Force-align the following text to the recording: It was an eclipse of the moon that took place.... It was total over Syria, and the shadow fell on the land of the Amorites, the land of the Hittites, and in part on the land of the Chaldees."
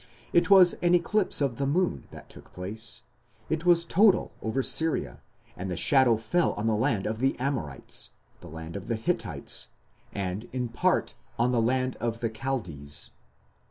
It 0.33 0.49
was 0.49 0.73
an 0.81 0.95
eclipse 0.95 1.41
of 1.41 1.57
the 1.57 1.67
moon 1.67 2.05
that 2.09 2.27
took 2.27 2.51
place.... 2.53 3.03
It 3.51 3.67
was 3.67 3.85
total 3.85 4.31
over 4.41 4.63
Syria, 4.63 5.21
and 5.55 5.69
the 5.69 5.77
shadow 5.77 6.17
fell 6.17 6.53
on 6.53 6.65
the 6.65 6.73
land 6.75 7.05
of 7.05 7.19
the 7.19 7.39
Amorites, 7.39 8.09
the 8.39 8.49
land 8.49 8.75
of 8.75 8.87
the 8.87 8.95
Hittites, 8.95 9.67
and 10.11 10.45
in 10.51 10.69
part 10.69 11.13
on 11.37 11.51
the 11.51 11.61
land 11.61 11.97
of 11.97 12.19
the 12.19 12.31
Chaldees." 12.35 13.11